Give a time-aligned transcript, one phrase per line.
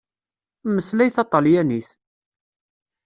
[0.67, 1.89] Mmeslay taṭalyanit!